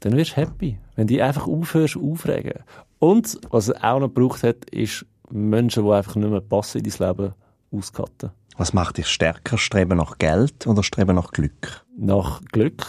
[0.00, 0.78] Dann wirst du happy.
[0.96, 2.64] Wenn du einfach aufhörst, aufregen.
[2.98, 6.90] Und, was es auch noch gebraucht hat, ist Menschen, die einfach nicht mehr passen in
[6.90, 7.34] dein Leben,
[7.72, 8.30] auscutten.
[8.56, 9.56] Was macht dich stärker?
[9.56, 11.84] Streben nach Geld oder streben nach Glück?
[11.96, 12.86] Nach Glück.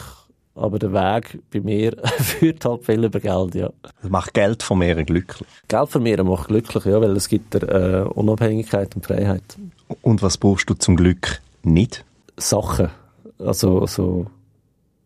[0.55, 3.71] Aber der Weg bei mir führt halt viel über Geld, ja.
[4.01, 5.47] Das macht Geld vermehren glücklich.
[5.67, 9.57] Geld vermehren macht glücklich, ja, weil es gibt dir äh, Unabhängigkeit und Freiheit.
[10.01, 12.05] Und was brauchst du zum Glück nicht?
[12.37, 12.89] Sachen
[13.39, 14.27] also so,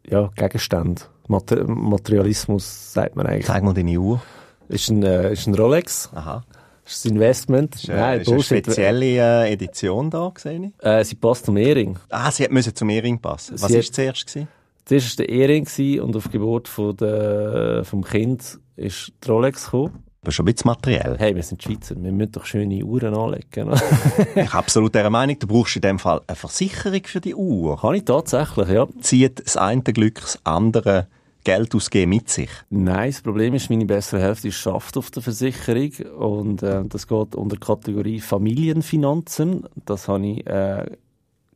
[0.05, 1.01] ja, Gegenstände.
[1.27, 3.45] Mater Materialismus sagt man eigentlich.
[3.45, 4.21] Zeig mal deine Uhr.
[4.69, 6.09] Ist ein, äh, ist ein Rolex.
[6.13, 6.43] Aha.
[6.85, 7.75] Ist ein Investment.
[7.75, 10.73] Ist, äh, Nein, ist eine spezielle äh, Edition da, gesehen?
[10.79, 11.97] Äh, sie passt zum Ehring.
[12.09, 13.55] Ah, sie müssen zum Ehring passen.
[13.61, 14.27] Was war zuerst?
[14.27, 14.47] Gewesen?
[14.87, 15.67] Zuerst war der Ehring
[15.99, 20.01] und auf Geburt von der, vom Kind ist die Rolex gekommen.
[20.21, 21.17] Aber schon ein bisschen materiell.
[21.19, 23.73] Hey, wir sind Schweizer, wir müssen doch schöne Uhren anlegen.
[24.17, 27.77] ich bin absolut der Meinung, du brauchst in dem Fall eine Versicherung für die Uhr.
[27.81, 28.87] Kann ich tatsächlich, ja.
[29.01, 31.07] Zieht das eine Glück das andere
[31.43, 32.49] Geld ausgeben mit sich?
[32.69, 37.35] Nein, das Problem ist, meine bessere Hälfte schafft auf der Versicherung und äh, das geht
[37.35, 39.65] unter Kategorie Familienfinanzen.
[39.85, 40.85] Das habe ich äh,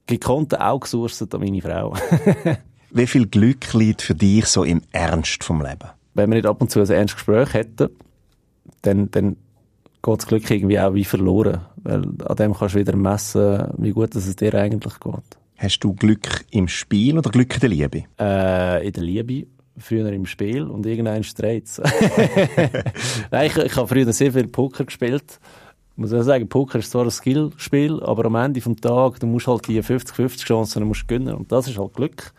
[0.06, 1.94] gekonnt auch gesourcet an meine Frau.
[2.94, 5.90] Wie viel Glück liegt für dich so im Ernst vom Leben?
[6.14, 7.90] Wenn wir nicht ab und zu ein ernstes Gespräch hätten,
[8.82, 9.38] dann, dann
[10.04, 11.62] geht das Glück irgendwie auch wie verloren.
[11.78, 15.38] Weil an dem kannst du wieder messen, wie gut es dir eigentlich geht.
[15.58, 18.04] Hast du Glück im Spiel oder Glück in der Liebe?
[18.20, 19.48] Äh, in der Liebe.
[19.78, 21.70] früher im Spiel und irgendein dreht
[23.32, 25.40] Nein, ich, ich habe früher sehr viel Poker gespielt.
[25.94, 29.28] Ich muss auch sagen, Poker ist zwar ein Skillspiel, aber am Ende des Tages, du
[29.28, 32.34] musst halt die 50-50 Chancen musst gewinnen und das ist halt Glück.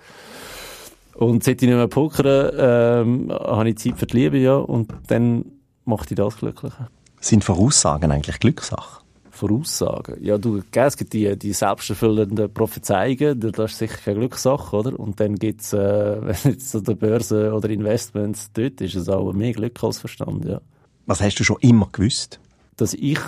[1.22, 4.92] Und seit ich nicht mehr pokere, ähm, habe ich Zeit für die Liebe, ja, und
[5.06, 5.44] dann
[5.84, 6.88] macht dich das glücklicher.
[7.20, 9.02] Sind Voraussagen eigentlich Glückssache?
[9.30, 10.16] Voraussagen?
[10.20, 14.98] Ja, du, es gibt die, die selbsterfüllenden Prophezeiungen, das ist sicher keine Glückssache, oder?
[14.98, 15.78] Und dann gibt's, äh,
[16.22, 20.44] wenn jetzt an der Börse oder Investments, dort ist es auch mehr Glück als Verstand,
[20.44, 20.60] ja.
[21.06, 22.40] Was hast du schon immer gewusst?
[22.76, 23.20] Dass ich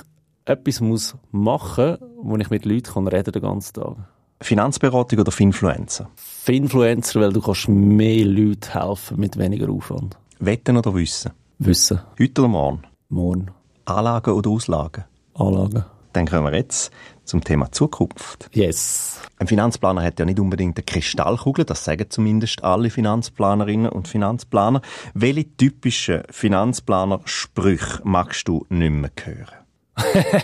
[0.47, 3.97] etwas muss machen muss, wo ich mit Leuten kann reden den ganzen Tag.
[4.41, 6.11] Finanzberatung oder Finfluencer?
[6.45, 10.19] Finfluencer, weil du kannst mehr Leuten helfen mit weniger Aufwand.
[10.41, 11.33] Wetten oder Wissen?
[11.59, 12.03] Wissen.
[12.21, 12.83] Heute oder morgen?
[13.09, 13.47] Morgen.
[13.87, 15.05] Anlagen oder Auslagen?
[15.33, 15.87] Anlagen.
[16.13, 16.93] Dann kommen wir jetzt
[17.25, 18.51] zum Thema Zukunft.
[18.53, 19.23] Yes.
[19.39, 24.83] Ein Finanzplaner hat ja nicht unbedingt eine Kristallkugel, das sagen zumindest alle Finanzplanerinnen und Finanzplaner.
[25.15, 29.65] Welche typischen Finanzplaner-Sprüche magst du nicht mehr hören?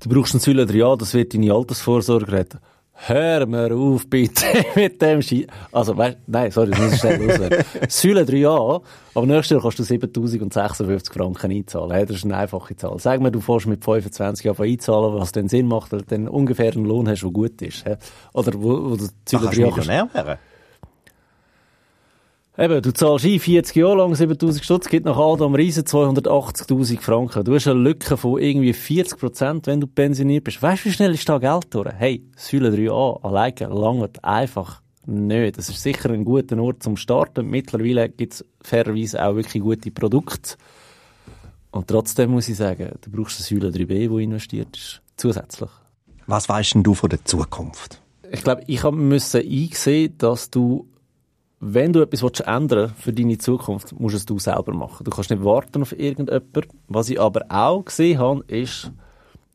[0.00, 2.58] du brauchst ein Säule ja, das wird deine Altersvorsorge retten.
[3.06, 5.46] Hör mir auf, bitte, mit dem Ski.
[5.70, 7.64] Also, weißt, nein, sorry, das muss ich schnell loswerden.
[7.88, 8.82] Säule 3a,
[9.14, 11.92] aber nächstes Jahr kannst du 7056 Franken einzahlen.
[11.92, 12.98] Hey, das ist eine einfache Zahl.
[12.98, 16.28] Sag mir, du fährst mit 25 Jahren einzahlen, was dann Sinn macht, weil du dann
[16.28, 17.84] ungefähr einen Lohn hast, der gut ist.
[18.32, 19.88] Oder wo, wo du Säule 3a kannst.
[19.88, 20.38] werden.
[22.60, 27.44] Eben, du zahlst ein 40 Jahre lang 7000 Stutz, gibt nach Adam Riesen 280.000 Franken.
[27.44, 30.60] Du hast eine Lücke von irgendwie 40 Prozent, wenn du pensioniert bist.
[30.60, 31.92] Weißt du, wie schnell ist da Geld durch?
[31.96, 35.56] Hey, Säule 3a alleine langt einfach nicht.
[35.56, 37.46] Das ist sicher ein guter Ort zum Starten.
[37.46, 40.56] Mittlerweile gibt es fairerweise auch wirklich gute Produkte.
[41.70, 45.00] Und trotzdem muss ich sagen, du brauchst eine Säule 3b, die investiert ist.
[45.16, 45.70] Zusätzlich.
[46.26, 48.02] Was weißt denn du von der Zukunft?
[48.32, 50.88] Ich glaube, ich musste einsehen, dass du
[51.60, 55.04] wenn du etwas ändern willst für deine Zukunft, musst es du selber machen.
[55.04, 56.66] Du kannst nicht warten auf irgendjemanden.
[56.86, 58.92] Was ich aber auch gesehen habe, ist,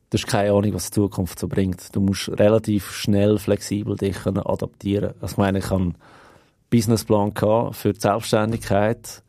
[0.09, 1.95] du hast keine Ahnung, was die Zukunft so bringt.
[1.95, 5.13] Du musst relativ schnell, flexibel dich adaptieren.
[5.21, 5.95] Also ich meine, ich habe einen
[6.69, 7.33] Businessplan
[7.71, 9.23] für die Selbstständigkeit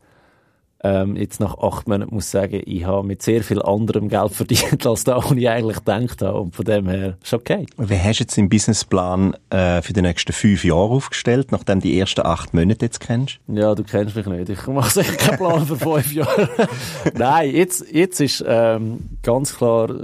[0.85, 4.31] ähm, jetzt nach acht Monaten muss ich sagen, ich habe mit sehr viel anderem Geld
[4.33, 6.39] verdient, als das, was ich eigentlich gedacht habe.
[6.39, 7.65] Und von dem her ist okay.
[7.77, 11.87] Wie hast du jetzt den Businessplan äh, für die nächsten fünf Jahre aufgestellt, nachdem du
[11.87, 13.39] die ersten acht Monate jetzt kennst?
[13.47, 14.49] Ja, du kennst mich nicht.
[14.49, 16.49] Ich mache sicher keinen Plan für fünf Jahre.
[17.15, 19.95] Nein, jetzt, jetzt ist ähm, ganz klar äh,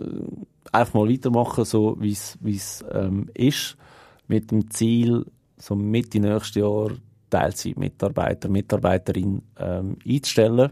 [0.72, 3.78] einfach mal weitermachen, so wie es ähm, ist,
[4.28, 5.26] mit dem Ziel,
[5.58, 6.90] so Mitte nächstes Jahr
[7.32, 10.72] Teilzeitmitarbeiter, Mitarbeiterin ähm, einzustellen.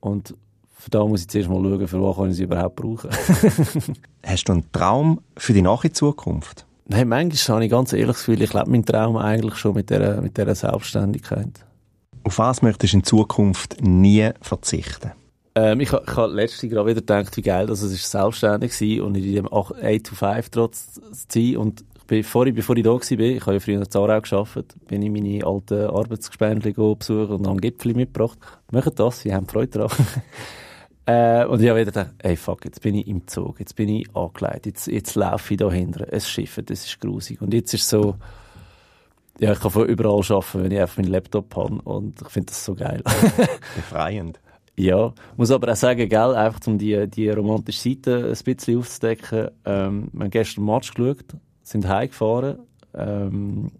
[0.00, 0.34] Und
[0.76, 3.10] für da muss ich zuerst mal schauen, für was kann ich sie überhaupt brauchen.
[4.26, 6.66] Hast du einen Traum für die nahe Zukunft?
[6.86, 9.90] Nein, manchmal habe ich ganz ehrlich das Gefühl, ich lebe meinen Traum eigentlich schon mit
[9.90, 11.64] dieser, mit dieser Selbstständigkeit.
[12.24, 15.12] Auf was möchtest du in Zukunft nie verzichten?
[15.54, 19.06] Ähm, ich, ich habe letztens gerade wieder gedacht, wie geil dass es ist, selbstständig war
[19.06, 22.90] und in diesem 8 to 5 trotz zu sein und bevor ich, bevor ich da
[22.90, 27.46] war, ich habe ja früher in Zarau gearbeitet, bin ich meine alten Arbeitsgespendli besucht und
[27.46, 28.38] habe Gipfel mitgebracht.
[28.70, 30.06] Machen das, sie haben Freude daran.
[31.06, 33.88] äh, und ich habe wieder gedacht, ey fuck, jetzt bin ich im Zug, jetzt bin
[33.88, 37.40] ich angelegt, jetzt, jetzt laufe ich da hinten, es schifft, das ist grusig.
[37.40, 38.16] Und jetzt ist so,
[39.38, 42.46] ja, ich kann von überall arbeiten, wenn ich einfach meinen Laptop habe und ich finde
[42.48, 43.02] das so geil.
[43.74, 44.38] Befreiend.
[44.76, 49.48] Ja, muss aber auch sagen, gell, einfach um die, die romantische Seite ein bisschen aufzudecken.
[49.64, 51.24] Ähm, wir haben gestern Match geschaut,
[51.72, 52.58] sind heimgefahren,
[52.94, 53.72] ähm,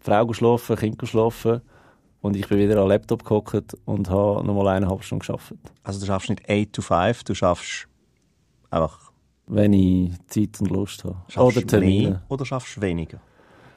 [0.00, 1.60] Frau geschlafen, Kind geschlafen
[2.20, 5.54] und ich bin wieder am Laptop gehockt und habe nochmal eineinhalb Stunden geschafft.
[5.82, 7.88] Also du schaffst nicht 8 to 5, du schaffst
[8.70, 9.12] einfach...
[9.48, 11.16] Wenn ich Zeit und Lust habe.
[11.28, 12.22] Schaffst oder Termine.
[12.28, 13.20] Oder schaffst du weniger?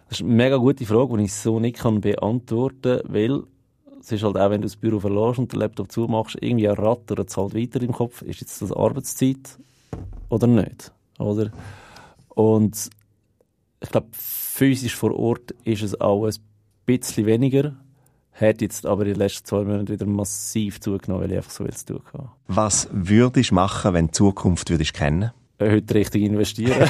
[0.07, 3.43] Das ist eine mega gute Frage, die ich so nicht kann beantworten kann, weil
[3.99, 6.75] es ist halt auch, wenn du das Büro verlässt und den Laptop zumachst, irgendwie ein
[6.75, 8.21] Rad oder zahlt weiter im Kopf.
[8.21, 9.57] Ist jetzt das Arbeitszeit
[10.29, 10.93] oder nicht?
[11.17, 11.51] Oder?
[12.35, 12.89] Und
[13.81, 16.33] ich glaube, physisch vor Ort ist es auch ein
[16.85, 17.75] bisschen weniger.
[18.33, 21.63] Hat jetzt aber in den letzten zwei Monaten wieder massiv zugenommen, weil ich einfach so
[21.63, 22.29] viel zu tun habe.
[22.47, 26.77] Was würdest du machen, wenn du die Zukunft würdest kennen äh, heute richtig investieren.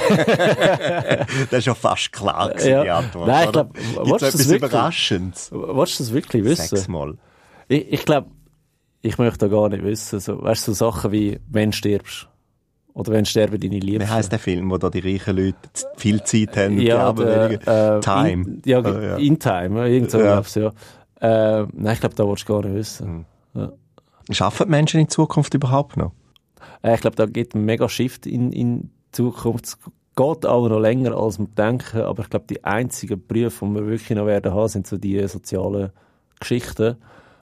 [1.52, 2.84] das ist ja fast klar gewesen, ja.
[2.84, 3.28] die Antwort.
[3.28, 5.52] Nein, ich glaube, was das etwas Überraschendes?
[5.52, 6.76] Willst du das wirklich wissen?
[6.76, 7.18] Sechsmal.
[7.68, 8.32] Ich, ich glaube,
[9.04, 10.20] ich möchte da gar nicht wissen.
[10.20, 12.28] So, weißt du, so Sachen wie, wenn du stirbst.
[12.96, 14.08] Oder wenn sterben deine Liebsten.
[14.08, 15.58] Wie heisst der Film, wo da die reichen Leute
[15.98, 17.98] viel Zeit haben und ja, die weniger?
[17.98, 18.32] Äh, time.
[18.32, 20.42] In, ja, oh, ja, In Time, irgend so ja.
[20.42, 20.72] ja.
[21.20, 23.26] Äh, nein, ich glaube, da willst du gar nicht wissen.
[23.54, 23.62] Mhm.
[23.62, 23.72] Ja.
[24.32, 26.14] Schaffen Menschen in Zukunft überhaupt noch?
[26.84, 29.66] Äh, ich glaube, da geht ein mega Shift in, in Zukunft.
[29.66, 29.78] Es
[30.16, 33.88] geht auch noch länger, als wir denken, aber ich glaube, die einzigen Berufe, die wir
[33.88, 35.92] wirklich noch werden haben, sind so die sozialen
[36.40, 36.96] Geschichten.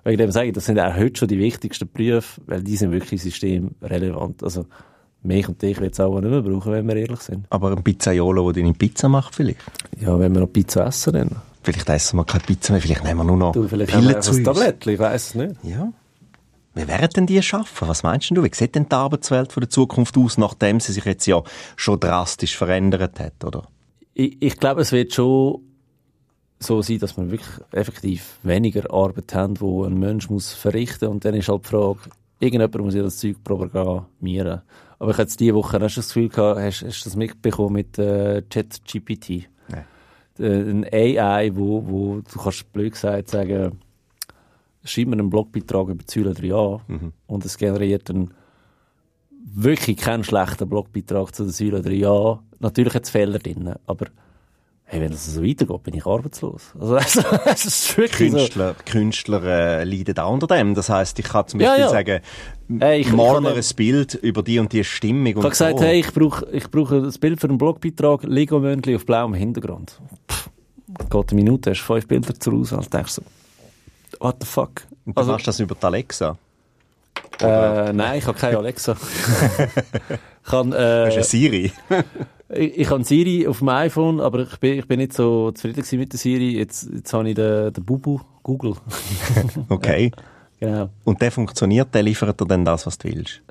[0.04, 2.92] Wegen dem sage ich, das sind auch heute schon die wichtigsten Berufe, weil die sind
[2.92, 4.44] wirklich systemrelevant.
[4.44, 4.66] Also,
[5.25, 7.45] mich und dich wird es auch nicht mehr brauchen, wenn wir ehrlich sind.
[7.49, 9.59] Aber ein Pizzaiolo, der deine Pizza macht vielleicht?
[9.99, 11.29] Ja, wenn wir noch Pizza essen, dann.
[11.63, 14.13] Vielleicht essen wir keine Pizza mehr, vielleicht nehmen wir nur noch Du, vielleicht Pillen haben
[14.15, 14.43] wir zu uns.
[14.43, 15.55] Tablettchen, ich weiss es nicht.
[15.63, 15.93] Ja.
[16.75, 17.88] Wie werden denn die schaffen?
[17.88, 18.43] Was meinst du?
[18.43, 21.43] Wie sieht denn die Arbeitswelt von der Zukunft aus, nachdem sie sich jetzt ja
[21.75, 23.67] schon drastisch verändert hat, oder?
[24.15, 25.62] Ich, ich glaube, es wird schon
[26.59, 31.25] so sein, dass wir wirklich effektiv weniger Arbeit haben, die ein Mensch muss verrichten Und
[31.25, 31.99] dann ist halt die Frage,
[32.39, 34.62] irgendjemand muss ja das Zeug programmieren.
[35.04, 37.18] Aber ich hatte jetzt diese Woche hast du das Gefühl gehabt, hast, hast du das
[37.18, 39.50] mitbekommen mit äh, ChatGPT?
[39.68, 39.86] Nein.
[40.39, 43.82] Äh, ein AI, wo, wo du kannst blöd gesagt sagen,
[44.86, 48.34] schreib mir einen Blogbeitrag über Säule 3a und es generiert einen
[49.44, 52.39] wirklich keinen schlechten Blogbeitrag zu der Säule 3a.
[52.60, 54.06] Natürlich hat es Fehler drin, aber
[54.86, 56.62] hey, wenn das so weitergeht, bin ich arbeitslos.
[56.80, 58.38] Also, also es ist wirklich so.
[58.38, 60.76] Künstler, Künstler äh, leiden auch unter dem.
[60.76, 61.89] Das heißt, ich kann zum Ja, Beispiel ja.
[61.89, 62.19] sagen,
[62.80, 65.26] Hey, ich- kann- ein Bild über die und die Stimmung.
[65.28, 69.06] Ich habe gesagt, hey, ich brauche ich brauche das Bild für einen Blogbeitrag, Lego-Möndli auf
[69.06, 70.00] blauem Hintergrund.
[70.32, 70.50] Pff,
[71.10, 73.22] geht eine Minute, hast fünf Bilder zur Auswahl, denkst du,
[74.19, 74.72] what the fuck?
[75.06, 76.38] Und du Also, machst das über die Alexa.
[77.41, 78.96] äh, nein, ich habe keine Alexa.
[80.46, 80.78] ich ist äh,
[81.15, 81.72] eine Siri.
[82.56, 85.84] ich, ich habe Siri auf dem iPhone, aber ich bin, ich bin nicht so zufrieden
[86.00, 86.58] mit der Siri.
[86.58, 88.76] Jetzt, jetzt habe ich den, den Bubu, Google.
[89.70, 90.12] Okay.
[90.60, 90.89] genau.
[91.04, 93.42] Und der funktioniert, der liefert dir dann das, was du willst.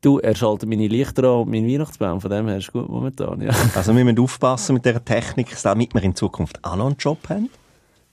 [0.00, 2.88] Du, er schaltet meine Lichter an und meinen Weihnachtsbaum, von dem her ist es gut
[2.88, 3.52] momentan, ja.
[3.74, 7.18] Also wir müssen aufpassen mit dieser Technik, damit wir in Zukunft auch noch einen Job
[7.28, 7.50] haben.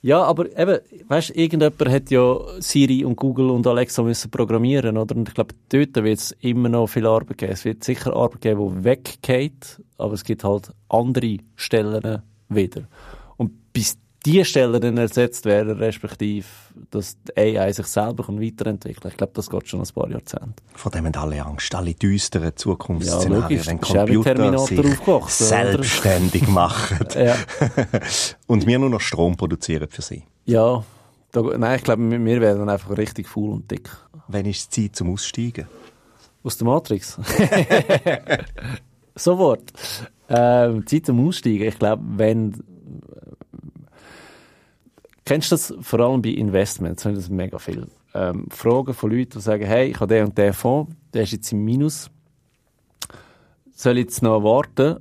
[0.02, 5.16] Ja, aber eben, weißt, irgendjemand hat ja Siri und Google und Alexa müssen programmieren, oder?
[5.16, 7.52] Und ich glaube, dort wird es immer noch viel Arbeit geben.
[7.52, 12.84] Es wird sicher Arbeit geben, die weggeht, aber es gibt halt andere Stellen wieder.
[13.38, 16.46] Und bis die Stellen dann ersetzt werden, respektive,
[16.92, 20.54] dass die AI sich selber kann weiterentwickeln Ich glaube, das geht schon ein paar Jahrzehnte.
[20.76, 23.68] Vor dem haben alle Angst, alle düsteren Zukunftsszenarien, Ja, logisch.
[23.68, 25.72] wenn Computer sich aufgewachsen, oder?
[25.72, 27.08] selbstständig machen
[28.48, 30.24] und wir nur noch Strom produzieren für sie.
[30.46, 30.84] Ja,
[31.32, 33.90] da, nein, ich glaube, wir, werden einfach richtig faul und dick.
[34.28, 35.68] Wann ist die Zeit zum Aussteigen?
[36.44, 37.18] Aus der Matrix.
[39.18, 39.74] so Wort.
[40.30, 41.68] Ähm, Zeit zum Aussteigen.
[41.68, 42.64] Ich glaube, wenn.
[45.26, 47.04] Kennst du das vor allem bei Investments?
[47.04, 47.88] Sind das mega viel.
[48.14, 51.32] Ähm, Fragen von Leuten, die sagen: Hey, ich habe den und den Fonds, der ist
[51.32, 52.10] jetzt im Minus.
[53.74, 54.98] Soll ich jetzt noch warten,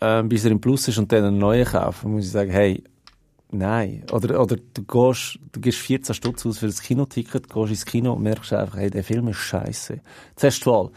[0.00, 2.12] ähm, bis er im Plus ist und dann einen neuen kaufen?
[2.12, 2.84] Muss ich sagen: Hey,
[3.50, 4.04] nein.
[4.12, 8.12] Oder, oder du gehst, du gehst 14 Stutz aus für das Kinoticket, gehst ins Kino
[8.12, 10.00] und merkst einfach: Hey, der Film ist scheiße.
[10.40, 10.90] Du die Wahl.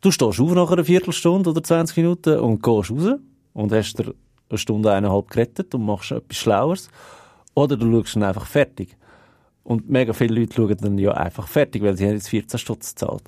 [0.00, 3.18] Du stehst auf nach einer Viertelstunde oder 20 Minuten und gehst raus
[3.52, 4.14] und hast dir
[4.48, 6.88] eine Stunde, eineinhalb gerettet und machst etwas Schlaueres.
[7.54, 8.96] Oder du schaust dann einfach fertig.
[9.62, 12.94] Und mega viele Leute schauen dann ja einfach fertig, weil sie haben jetzt 14 Stutz
[12.94, 13.24] gezahlt.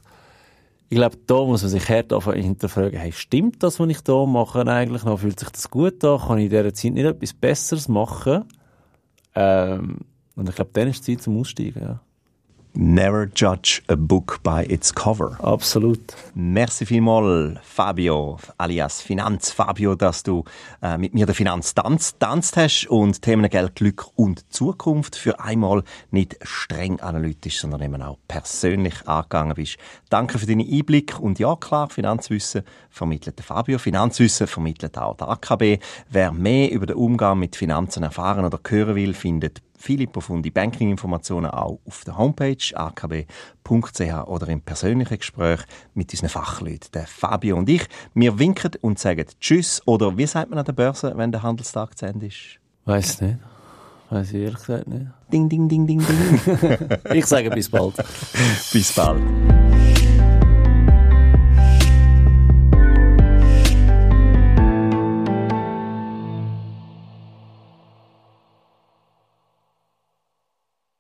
[0.88, 4.66] Ich glaube, da muss man sich hart hinterfragen, hey, stimmt das, was ich da mache
[4.66, 5.20] eigentlich noch?
[5.20, 6.20] Fühlt sich das gut an?
[6.20, 8.44] Kann ich in dieser Zeit nicht etwas Besseres machen?
[9.34, 9.98] Ähm,
[10.36, 12.00] und ich glaube, dann ist die Zeit zum Aussteigen, ja.
[12.74, 15.36] Never judge a book by its cover.
[15.42, 16.14] Absolut.
[16.34, 20.44] Merci vielmal, Fabio, alias Finanz Fabio, dass du
[20.80, 25.82] äh, mit mir den Finanztanz tanzt hast und Themen Geld, Glück und Zukunft für einmal
[26.10, 29.76] nicht streng analytisch, sondern eben auch persönlich angegangen bist.
[30.08, 35.28] Danke für deinen Einblick und ja, klar, Finanzwissen vermittelt der Fabio, Finanzwissen vermittelt auch der
[35.28, 35.78] AKB.
[36.08, 41.50] Wer mehr über den Umgang mit Finanzen erfahren oder hören will, findet viele profunde Banking-Informationen
[41.50, 45.60] auch auf der Homepage akb.ch oder im persönlichen Gespräch
[45.94, 47.86] mit unseren Fachleuten, der Fabio und ich.
[48.14, 51.98] Wir winken und sagen Tschüss oder wie sagt man an der Börse, wenn der Handelstag
[51.98, 52.60] zu Ende ist?
[52.84, 53.38] Weiß nicht.
[54.10, 55.06] Weiß ich ehrlich gesagt nicht.
[55.32, 56.98] Ding, ding, ding, ding, ding.
[57.14, 57.96] Ich sage bis bald.
[58.72, 59.22] Bis bald.